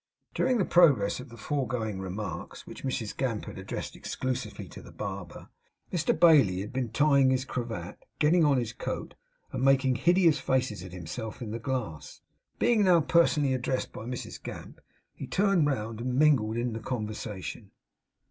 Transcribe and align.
During 0.33 0.57
the 0.57 0.65
progress 0.65 1.19
of 1.19 1.29
the 1.29 1.37
foregoing 1.37 1.99
remarks, 1.99 2.65
which 2.65 2.83
Mrs 2.83 3.15
Gamp 3.15 3.45
had 3.45 3.59
addressed 3.59 3.95
exclusively 3.95 4.67
to 4.69 4.81
the 4.81 4.91
barber, 4.91 5.49
Mr 5.93 6.19
Bailey 6.19 6.61
had 6.61 6.73
been 6.73 6.89
tying 6.89 7.29
his 7.29 7.45
cravat, 7.45 7.99
getting 8.17 8.43
on 8.43 8.57
his 8.57 8.73
coat, 8.73 9.13
and 9.51 9.61
making 9.61 9.97
hideous 9.97 10.39
faces 10.39 10.81
at 10.83 10.91
himself 10.91 11.39
in 11.39 11.51
the 11.51 11.59
glass. 11.59 12.21
Being 12.57 12.83
now 12.83 12.99
personally 13.01 13.53
addressed 13.53 13.93
by 13.93 14.05
Mrs 14.05 14.41
Gamp, 14.41 14.81
he 15.13 15.27
turned 15.27 15.67
round, 15.67 16.01
and 16.01 16.15
mingled 16.17 16.57
in 16.57 16.73
the 16.73 16.79
conversation. 16.79 17.69